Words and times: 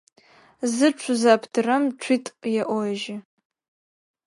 Зыцу 0.73 1.11
зэптырэм 1.21 1.83
цуитӏу 2.01 2.37
еӏожьы. 2.61 3.15